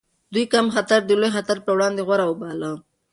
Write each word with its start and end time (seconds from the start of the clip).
دوی 0.33 0.45
کم 0.53 0.65
خطر 0.75 0.99
د 1.05 1.09
لوی 1.21 1.31
خطر 1.37 1.57
پر 1.63 1.71
وړاندې 1.75 2.01
غوره 2.07 2.25
وباله. 2.27 2.71